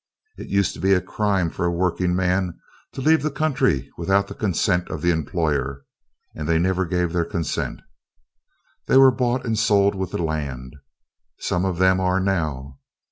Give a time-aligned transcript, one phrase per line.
[0.39, 2.57] It used to be a crime for a working man
[2.93, 5.85] to leave the county without the consent of the employer;
[6.33, 7.83] and they never gave their consent.
[8.87, 10.75] They were bought and sold with the land.
[11.37, 12.79] Some of them are now.